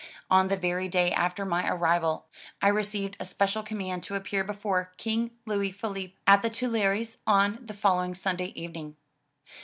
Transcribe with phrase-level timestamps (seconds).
[0.31, 2.25] On the very day after my arrival,
[2.59, 7.59] I received a special command to appear before King Louis Philippe at the Tuileries on
[7.61, 8.95] the following Sunday evening.